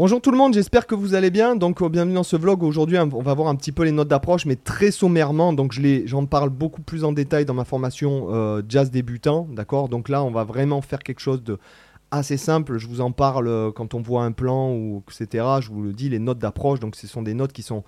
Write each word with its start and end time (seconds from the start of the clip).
Bonjour 0.00 0.22
tout 0.22 0.30
le 0.30 0.38
monde, 0.38 0.54
j'espère 0.54 0.86
que 0.86 0.94
vous 0.94 1.14
allez 1.14 1.30
bien. 1.30 1.56
Donc, 1.56 1.82
euh, 1.82 1.90
bienvenue 1.90 2.14
dans 2.14 2.22
ce 2.22 2.34
vlog. 2.34 2.62
Aujourd'hui, 2.62 2.96
on 2.96 3.20
va 3.20 3.34
voir 3.34 3.48
un 3.48 3.54
petit 3.54 3.70
peu 3.70 3.84
les 3.84 3.92
notes 3.92 4.08
d'approche, 4.08 4.46
mais 4.46 4.56
très 4.56 4.92
sommairement. 4.92 5.52
Donc, 5.52 5.78
j'en 6.06 6.24
parle 6.24 6.48
beaucoup 6.48 6.80
plus 6.80 7.04
en 7.04 7.12
détail 7.12 7.44
dans 7.44 7.52
ma 7.52 7.66
formation 7.66 8.28
euh, 8.30 8.62
jazz 8.66 8.90
débutant. 8.90 9.46
D'accord? 9.52 9.90
Donc 9.90 10.08
là, 10.08 10.24
on 10.24 10.30
va 10.30 10.44
vraiment 10.44 10.80
faire 10.80 11.00
quelque 11.00 11.20
chose 11.20 11.42
de 11.42 11.58
assez 12.10 12.38
simple. 12.38 12.78
Je 12.78 12.86
vous 12.86 13.02
en 13.02 13.12
parle 13.12 13.46
euh, 13.46 13.72
quand 13.72 13.92
on 13.92 14.00
voit 14.00 14.24
un 14.24 14.32
plan 14.32 14.72
ou 14.72 15.02
etc. 15.06 15.44
Je 15.60 15.68
vous 15.68 15.82
le 15.82 15.92
dis, 15.92 16.08
les 16.08 16.18
notes 16.18 16.38
d'approche. 16.38 16.80
Donc, 16.80 16.96
ce 16.96 17.06
sont 17.06 17.20
des 17.20 17.34
notes 17.34 17.52
qui 17.52 17.62
sont 17.62 17.84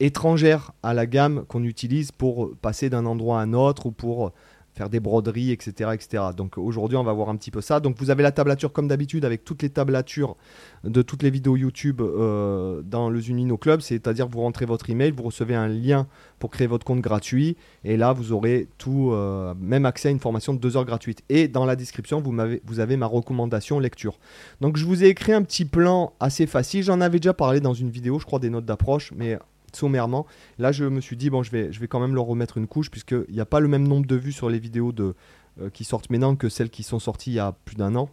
étrangères 0.00 0.72
à 0.82 0.94
la 0.94 1.06
gamme 1.06 1.44
qu'on 1.46 1.62
utilise 1.62 2.10
pour 2.10 2.56
passer 2.60 2.90
d'un 2.90 3.06
endroit 3.06 3.38
à 3.38 3.42
un 3.44 3.52
autre 3.52 3.86
ou 3.86 3.92
pour 3.92 4.32
faire 4.74 4.88
des 4.88 5.00
broderies, 5.00 5.50
etc. 5.50 5.90
etc. 5.94 6.24
Donc 6.36 6.58
aujourd'hui, 6.58 6.96
on 6.96 7.04
va 7.04 7.12
voir 7.12 7.28
un 7.28 7.36
petit 7.36 7.50
peu 7.50 7.60
ça. 7.60 7.80
Donc 7.80 7.96
vous 7.98 8.10
avez 8.10 8.22
la 8.22 8.32
tablature 8.32 8.72
comme 8.72 8.88
d'habitude 8.88 9.24
avec 9.24 9.44
toutes 9.44 9.62
les 9.62 9.70
tablatures 9.70 10.36
de 10.84 11.02
toutes 11.02 11.22
les 11.22 11.30
vidéos 11.30 11.56
YouTube 11.56 12.00
euh, 12.00 12.82
dans 12.82 13.10
le 13.10 13.20
Zunino 13.20 13.56
Club. 13.56 13.80
C'est-à-dire 13.80 14.28
vous 14.28 14.40
rentrez 14.40 14.64
votre 14.64 14.88
email, 14.90 15.10
vous 15.10 15.24
recevez 15.24 15.54
un 15.54 15.68
lien 15.68 16.06
pour 16.38 16.50
créer 16.50 16.66
votre 16.66 16.86
compte 16.86 17.00
gratuit. 17.00 17.56
Et 17.84 17.96
là, 17.96 18.12
vous 18.12 18.32
aurez 18.32 18.68
tout, 18.78 19.10
euh, 19.12 19.54
même 19.60 19.84
accès 19.84 20.08
à 20.08 20.10
une 20.10 20.20
formation 20.20 20.54
de 20.54 20.58
2 20.58 20.76
heures 20.76 20.84
gratuite. 20.84 21.22
Et 21.28 21.48
dans 21.48 21.64
la 21.64 21.76
description, 21.76 22.20
vous, 22.20 22.34
vous 22.64 22.80
avez 22.80 22.96
ma 22.96 23.06
recommandation 23.06 23.78
lecture. 23.78 24.18
Donc 24.60 24.76
je 24.76 24.84
vous 24.86 25.04
ai 25.04 25.08
écrit 25.08 25.32
un 25.32 25.42
petit 25.42 25.64
plan 25.64 26.14
assez 26.18 26.46
facile. 26.46 26.82
J'en 26.82 27.00
avais 27.00 27.18
déjà 27.18 27.34
parlé 27.34 27.60
dans 27.60 27.74
une 27.74 27.90
vidéo, 27.90 28.18
je 28.18 28.24
crois, 28.24 28.38
des 28.38 28.50
notes 28.50 28.64
d'approche. 28.64 29.12
Mais 29.14 29.38
sommairement. 29.76 30.26
Là, 30.58 30.72
je 30.72 30.84
me 30.84 31.00
suis 31.00 31.16
dit, 31.16 31.30
bon, 31.30 31.42
je 31.42 31.50
vais, 31.50 31.72
je 31.72 31.80
vais 31.80 31.88
quand 31.88 32.00
même 32.00 32.14
leur 32.14 32.24
remettre 32.24 32.58
une 32.58 32.66
couche, 32.66 32.90
puisqu'il 32.90 33.32
n'y 33.32 33.40
a 33.40 33.46
pas 33.46 33.60
le 33.60 33.68
même 33.68 33.86
nombre 33.86 34.06
de 34.06 34.16
vues 34.16 34.32
sur 34.32 34.48
les 34.48 34.58
vidéos 34.58 34.92
de, 34.92 35.14
euh, 35.60 35.70
qui 35.70 35.84
sortent 35.84 36.10
maintenant 36.10 36.34
que 36.34 36.48
celles 36.48 36.70
qui 36.70 36.82
sont 36.82 36.98
sorties 36.98 37.32
il 37.32 37.34
y 37.34 37.38
a 37.38 37.54
plus 37.64 37.76
d'un 37.76 37.94
an. 37.94 38.08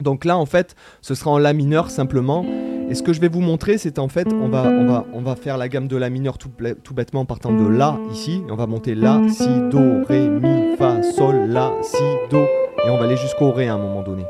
Donc 0.00 0.24
là, 0.24 0.36
en 0.36 0.46
fait, 0.46 0.74
ce 1.00 1.14
sera 1.14 1.30
en 1.30 1.38
La 1.38 1.52
mineur 1.52 1.90
simplement. 1.90 2.44
Et 2.88 2.94
ce 2.94 3.02
que 3.02 3.12
je 3.12 3.20
vais 3.20 3.28
vous 3.28 3.40
montrer, 3.40 3.78
c'est 3.78 3.98
en 3.98 4.08
fait, 4.08 4.32
on 4.32 4.48
va, 4.48 4.64
on, 4.64 4.86
va, 4.86 5.06
on 5.12 5.22
va 5.22 5.36
faire 5.36 5.56
la 5.56 5.68
gamme 5.68 5.86
de 5.86 5.96
La 5.96 6.10
mineur 6.10 6.38
tout, 6.38 6.50
tout 6.82 6.94
bêtement 6.94 7.20
en 7.20 7.24
partant 7.24 7.52
de 7.52 7.66
La 7.66 7.98
ici. 8.10 8.42
on 8.50 8.56
va 8.56 8.66
monter 8.66 8.94
La, 8.94 9.20
Si, 9.28 9.46
Do, 9.70 10.04
Ré, 10.04 10.28
Mi, 10.28 10.76
Fa, 10.76 11.02
Sol, 11.02 11.46
La, 11.48 11.72
Si, 11.82 12.02
Do. 12.30 12.38
Et 12.84 12.90
on 12.90 12.98
va 12.98 13.04
aller 13.04 13.16
jusqu'au 13.16 13.52
Ré 13.52 13.68
à 13.68 13.74
un 13.74 13.78
moment 13.78 14.02
donné. 14.02 14.24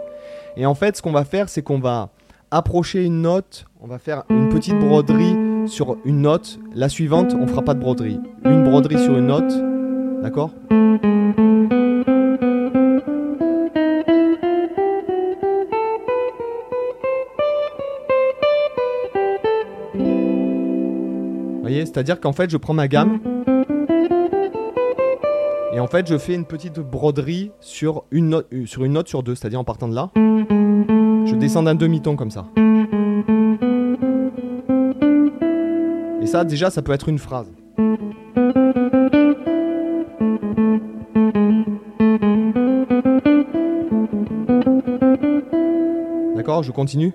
Et 0.57 0.67
en 0.67 0.75
fait, 0.75 0.97
ce 0.97 1.03
qu'on 1.03 1.13
va 1.13 1.25
faire, 1.25 1.49
c'est 1.49 1.63
qu'on 1.63 1.79
va 1.79 2.11
approcher 2.51 3.03
une 3.05 3.23
note, 3.23 3.65
on 3.81 3.87
va 3.87 3.99
faire 3.99 4.25
une 4.29 4.51
petite 4.51 4.79
broderie 4.79 5.37
sur 5.67 5.97
une 6.05 6.23
note. 6.23 6.59
La 6.75 6.89
suivante, 6.89 7.35
on 7.39 7.47
fera 7.47 7.63
pas 7.63 7.75
de 7.75 7.81
broderie. 7.81 8.21
Une 8.45 8.65
broderie 8.65 8.99
sur 8.99 9.17
une 9.17 9.27
note, 9.27 9.53
d'accord? 10.23 10.51
Vous 21.55 21.61
voyez, 21.61 21.87
c'est-à-dire 21.87 22.21
qu'en 22.21 22.33
fait, 22.33 22.51
je 22.51 22.57
prends 22.57 22.75
ma 22.75 22.89
gamme 22.89 23.19
et 25.75 25.81
en 25.81 25.87
fait, 25.87 26.07
je 26.07 26.19
fais 26.19 26.35
une 26.35 26.45
petite 26.45 26.81
broderie 26.81 27.51
sur 27.61 28.05
une 28.11 28.29
note 28.29 28.47
euh, 28.53 28.67
sur, 28.67 28.85
une 28.85 28.93
note 28.93 29.09
sur 29.09 29.23
deux, 29.23 29.35
c'est-à-dire 29.35 29.59
en 29.59 29.65
partant 29.65 29.89
de 29.89 29.95
là. 29.95 30.11
Je 30.15 31.35
descends 31.35 31.63
d'un 31.63 31.75
demi-ton 31.75 32.15
comme 32.15 32.31
ça. 32.31 32.45
Et 36.23 36.27
ça, 36.27 36.45
déjà, 36.45 36.71
ça 36.71 36.83
peut 36.83 36.93
être 36.93 37.09
une 37.09 37.19
phrase. 37.19 37.53
D'accord, 46.37 46.63
je 46.63 46.71
continue. 46.71 47.13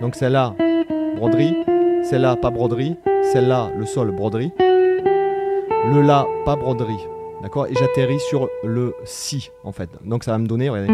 Donc 0.00 0.16
celle-là, 0.16 0.54
broderie. 1.14 1.54
Celle-là, 2.02 2.34
pas 2.34 2.50
broderie. 2.50 2.96
Celle-là, 3.32 3.70
le 3.78 3.86
sol, 3.86 4.10
broderie. 4.10 4.50
Le 4.58 6.02
la, 6.02 6.26
pas 6.44 6.56
broderie. 6.56 7.06
D'accord 7.40 7.68
Et 7.68 7.74
j'atterris 7.74 8.18
sur 8.18 8.48
le 8.64 8.96
si, 9.04 9.50
en 9.62 9.70
fait. 9.70 9.90
Donc 10.04 10.24
ça 10.24 10.32
va 10.32 10.38
me 10.38 10.48
donner, 10.48 10.70
regardez. 10.70 10.92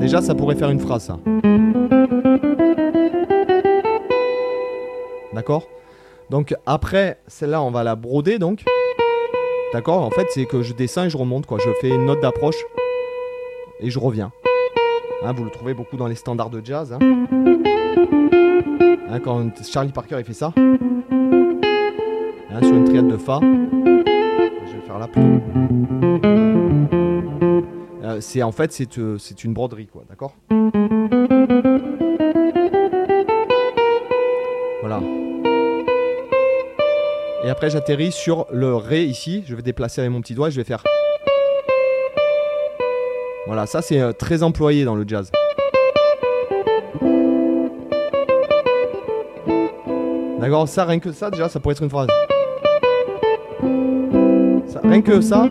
Déjà, 0.00 0.20
ça 0.20 0.34
pourrait 0.34 0.56
faire 0.56 0.70
une 0.70 0.80
phrase, 0.80 1.04
ça. 1.04 1.18
D'accord? 5.44 5.68
Donc 6.30 6.54
après, 6.64 7.18
celle-là, 7.26 7.60
on 7.60 7.70
va 7.70 7.84
la 7.84 7.96
broder, 7.96 8.38
donc. 8.38 8.64
D'accord? 9.74 10.00
En 10.00 10.08
fait, 10.08 10.26
c'est 10.30 10.46
que 10.46 10.62
je 10.62 10.72
descends 10.72 11.04
et 11.04 11.10
je 11.10 11.18
remonte, 11.18 11.44
quoi. 11.44 11.58
Je 11.58 11.68
fais 11.82 11.90
une 11.90 12.06
note 12.06 12.22
d'approche 12.22 12.56
et 13.78 13.90
je 13.90 13.98
reviens. 13.98 14.32
Hein, 15.22 15.34
vous 15.36 15.44
le 15.44 15.50
trouvez 15.50 15.74
beaucoup 15.74 15.98
dans 15.98 16.06
les 16.06 16.14
standards 16.14 16.48
de 16.48 16.64
jazz. 16.64 16.94
Hein. 16.94 16.98
Hein, 19.10 19.20
quand 19.22 19.62
Charlie 19.62 19.92
Parker 19.92 20.16
il 20.18 20.24
fait 20.24 20.32
ça. 20.32 20.54
Sur 22.62 22.74
une 22.74 22.84
triade 22.84 23.08
de 23.08 23.18
Fa. 23.18 23.40
Je 23.42 24.76
vais 24.76 24.86
faire 24.86 24.98
là 24.98 25.08
plutôt. 25.08 25.28
Euh, 28.02 28.20
c'est 28.20 28.42
en 28.42 28.52
fait 28.52 28.72
c'est 28.72 28.96
euh, 28.96 29.18
une 29.44 29.52
broderie 29.52 29.88
quoi, 29.88 30.04
d'accord? 30.08 30.34
Après 37.54 37.70
j'atterris 37.70 38.10
sur 38.10 38.46
le 38.50 38.74
Ré 38.74 39.04
ici. 39.04 39.44
Je 39.46 39.54
vais 39.54 39.62
déplacer 39.62 40.00
avec 40.00 40.10
mon 40.10 40.20
petit 40.20 40.34
doigt 40.34 40.48
et 40.48 40.50
je 40.50 40.56
vais 40.56 40.64
faire. 40.64 40.82
Voilà, 43.46 43.64
ça 43.66 43.80
c'est 43.80 44.00
euh, 44.00 44.12
très 44.12 44.42
employé 44.42 44.84
dans 44.84 44.96
le 44.96 45.04
jazz. 45.06 45.30
D'accord, 50.40 50.68
ça 50.68 50.84
rien 50.84 50.98
que 50.98 51.12
ça 51.12 51.30
déjà 51.30 51.48
ça 51.48 51.60
pourrait 51.60 51.74
être 51.74 51.84
une 51.84 51.90
phrase 51.90 52.08
rien 54.82 55.00
que 55.00 55.20
ça, 55.20 55.48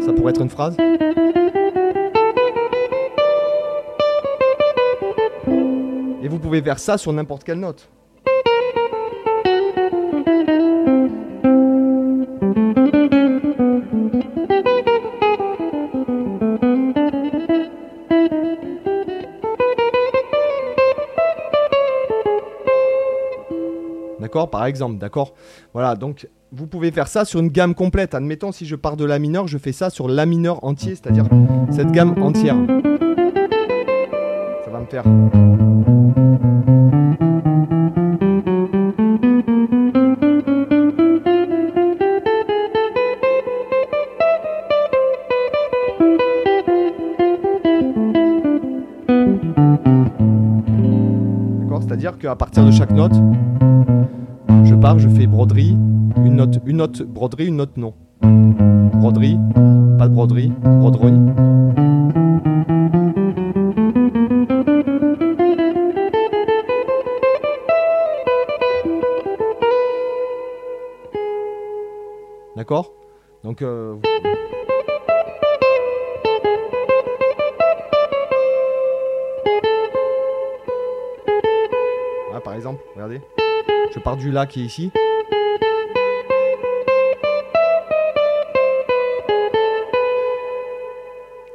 ça 0.00 0.12
pourrait 0.14 0.30
être 0.30 0.40
une 0.40 0.48
phrase. 0.48 0.76
Et 6.22 6.28
vous 6.28 6.38
pouvez 6.38 6.62
faire 6.62 6.78
ça 6.78 6.96
sur 6.96 7.12
n'importe 7.12 7.44
quelle 7.44 7.60
note. 7.60 7.88
D'accord 24.28 24.50
Par 24.50 24.66
exemple, 24.66 24.98
d'accord 24.98 25.32
Voilà, 25.72 25.96
donc 25.96 26.28
vous 26.52 26.66
pouvez 26.66 26.90
faire 26.90 27.08
ça 27.08 27.24
sur 27.24 27.40
une 27.40 27.48
gamme 27.48 27.74
complète. 27.74 28.14
Admettons, 28.14 28.52
si 28.52 28.66
je 28.66 28.76
pars 28.76 28.94
de 28.94 29.06
la 29.06 29.18
mineur, 29.18 29.48
je 29.48 29.56
fais 29.56 29.72
ça 29.72 29.88
sur 29.88 30.06
la 30.06 30.26
mineur 30.26 30.62
entier, 30.64 30.96
c'est-à-dire 30.96 31.24
cette 31.70 31.90
gamme 31.92 32.22
entière. 32.22 32.56
Ça 34.66 34.70
va 34.70 34.80
me 34.80 34.86
faire. 34.86 35.04
C'est-à-dire 51.80 52.18
qu'à 52.18 52.36
partir 52.36 52.64
de 52.64 52.70
chaque 52.70 52.90
note, 52.92 53.14
pars, 54.80 54.98
je 54.98 55.08
fais 55.08 55.26
broderie, 55.26 55.76
une 56.16 56.36
note, 56.36 56.58
une 56.66 56.78
note 56.78 57.02
broderie, 57.02 57.46
une 57.46 57.56
note 57.56 57.76
non. 57.76 57.94
Broderie, 58.22 59.38
pas 59.98 60.08
de 60.08 60.14
broderie, 60.14 60.52
broderie. 60.62 61.12
D'accord? 72.56 72.92
Donc 73.44 73.62
euh, 73.62 73.96
par 82.44 82.54
exemple, 82.54 82.82
regardez. 82.94 83.20
Je 83.94 83.98
pars 83.98 84.16
du 84.16 84.30
La 84.30 84.46
qui 84.46 84.62
est 84.62 84.64
ici. 84.64 84.90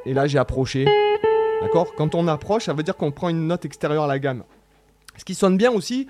Et 0.05 0.13
là, 0.13 0.27
j'ai 0.27 0.37
approché. 0.37 0.85
D'accord? 1.61 1.93
Quand 1.95 2.13
on 2.15 2.27
approche, 2.27 2.65
ça 2.65 2.73
veut 2.73 2.83
dire 2.83 2.97
qu'on 2.97 3.11
prend 3.11 3.29
une 3.29 3.47
note 3.47 3.65
extérieure 3.65 4.03
à 4.03 4.07
la 4.07 4.19
gamme. 4.19 4.43
Ce 5.17 5.23
qui 5.23 5.35
sonne 5.35 5.57
bien 5.57 5.71
aussi, 5.71 6.07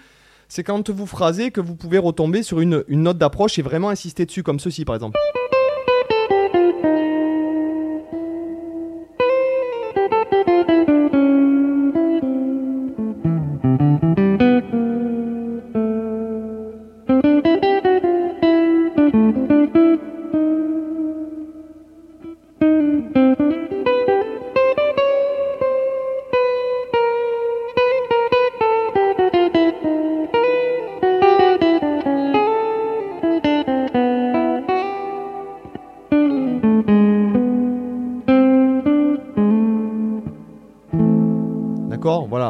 c'est 0.48 0.64
quand 0.64 0.90
vous 0.90 1.06
phrasez 1.06 1.52
que 1.52 1.62
vous 1.62 1.76
pouvez 1.76 1.98
retomber 1.98 2.44
sur 2.44 2.60
une, 2.60 2.84
une 2.88 3.04
note 3.04 3.18
d'approche 3.18 3.60
et 3.60 3.62
vraiment 3.62 3.90
insister 3.90 4.26
dessus, 4.26 4.44
comme 4.44 4.60
ceci 4.60 4.86
par 4.86 4.96
exemple. 4.96 5.20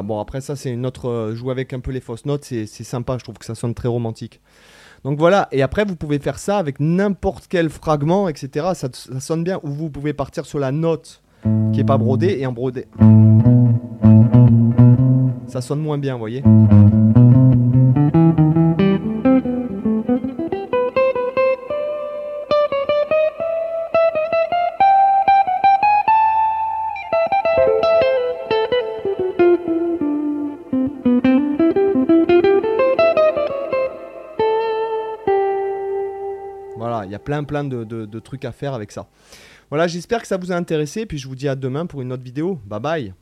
Bon 0.04 0.20
après 0.20 0.42
ça 0.42 0.56
c'est 0.56 0.72
une 0.72 0.86
autre... 0.86 1.10
euh, 1.10 1.36
jouer 1.36 1.52
avec 1.52 1.74
un 1.74 1.80
peu 1.80 1.92
les 1.92 2.02
fausses 2.02 2.26
notes, 2.26 2.44
c'est 2.44 2.66
sympa, 2.66 3.18
je 3.18 3.24
trouve 3.24 3.38
que 3.38 3.46
ça 3.46 3.56
sonne 3.56 3.74
très 3.74 3.88
romantique. 3.88 4.42
Donc 5.04 5.20
voilà, 5.20 5.50
et 5.52 5.62
après 5.62 5.84
vous 5.84 5.96
pouvez 5.96 6.20
faire 6.20 6.40
ça 6.40 6.58
avec 6.58 6.80
n'importe 6.80 7.48
quel 7.50 7.70
fragment, 7.70 8.30
etc. 8.30 8.68
Ça, 8.74 8.90
sonne 9.20 9.44
bien, 9.44 9.60
ou 9.64 9.70
vous 9.70 9.90
pouvez 9.90 10.14
partir 10.14 10.46
sur 10.46 10.60
la 10.60 10.72
note 10.72 11.22
qui 11.74 11.82
est 11.82 11.86
pas 11.86 11.98
brodée 11.98 12.38
et 12.40 12.46
en 12.46 12.54
brodé. 12.54 12.88
Ça 15.48 15.62
sonne 15.62 15.82
moins 15.82 15.98
bien, 15.98 16.14
vous 16.14 16.20
voyez 16.20 16.44
Voilà, 36.78 37.06
il 37.06 37.12
y 37.12 37.16
a 37.16 37.20
plein 37.20 37.44
plein 37.44 37.64
de, 37.64 38.20
trucs 38.20 38.46
à 38.46 38.52
faire 38.52 38.74
avec 38.74 38.92
ça. 38.92 39.08
Voilà, 39.70 39.88
j'espère 39.88 40.22
que 40.22 40.28
ça 40.28 40.38
vous 40.38 40.52
a 40.52 40.56
intéressé, 40.56 41.06
puis 41.06 41.18
je 41.18 41.28
vous 41.28 41.36
dis 41.36 41.48
à 41.48 41.56
demain 41.56 41.86
pour 41.86 42.02
une 42.02 42.12
autre 42.12 42.24
vidéo. 42.24 42.60
Bye 42.66 42.80
bye 42.80 43.14